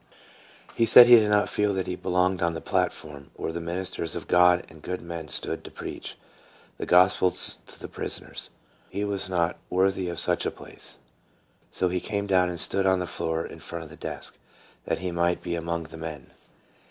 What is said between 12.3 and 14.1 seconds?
and stood on the floor in front of the